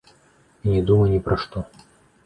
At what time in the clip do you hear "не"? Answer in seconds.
0.77-0.81